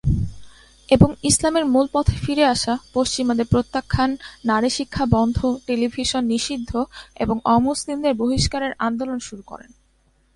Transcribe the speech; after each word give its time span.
এবং 0.89 1.13
ইসলামের 1.23 1.65
মূল 1.65 1.87
পথে 1.93 2.13
ফিরে 2.13 2.45
আসা, 2.45 2.77
পশ্চিমাদের 2.93 3.45
প্রত্যাখ্যান, 3.45 4.17
নারী 4.45 4.69
শিক্ষা 4.69 5.05
বন্ধ, 5.09 5.57
টেলিভিশন 5.67 6.25
নিষিদ্ধ 6.25 6.85
এবং 7.15 7.39
অ-মুসলিমদের 7.45 8.13
বহিষ্কারের 8.13 8.71
আন্দোলন 8.79 9.19
শুরু 9.19 9.41
করেন। 9.41 9.71